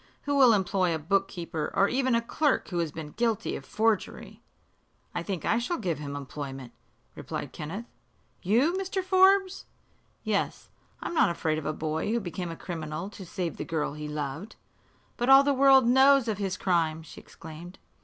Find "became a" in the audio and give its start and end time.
12.19-12.55